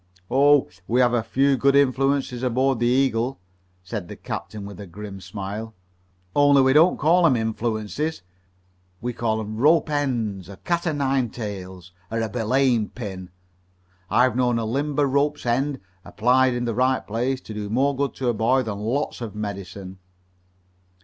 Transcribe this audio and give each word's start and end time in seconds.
"Oh, 0.31 0.67
we 0.87 0.99
have 0.99 1.13
a 1.13 1.21
few 1.21 1.55
good 1.57 1.75
influences 1.75 2.41
aboard 2.41 2.79
the 2.79 2.87
Eagle," 2.87 3.37
said 3.83 4.07
the 4.07 4.15
captain 4.15 4.65
with 4.65 4.79
a 4.79 4.87
grim 4.87 5.21
smile. 5.21 5.75
"Only 6.35 6.63
we 6.63 6.73
don't 6.73 6.97
call 6.97 7.23
'em 7.23 7.35
influences. 7.35 8.23
We 8.99 9.13
call 9.13 9.39
'em 9.39 9.57
ropes' 9.57 9.91
ends, 9.91 10.49
or 10.49 10.55
cat 10.55 10.87
o' 10.87 10.91
nine 10.91 11.29
tails, 11.29 11.91
or 12.09 12.19
a 12.19 12.29
belaying 12.29 12.89
pin. 12.89 13.29
I've 14.09 14.35
known 14.35 14.57
a 14.57 14.65
limber 14.65 15.05
rope's 15.05 15.45
end, 15.45 15.79
applied 16.03 16.55
in 16.55 16.65
the 16.65 16.73
right 16.73 17.05
place, 17.05 17.39
do 17.39 17.69
more 17.69 17.95
good 17.95 18.15
to 18.15 18.29
a 18.29 18.33
boy 18.33 18.63
than 18.63 18.79
lots 18.79 19.21
of 19.21 19.35
medicine." 19.35 19.99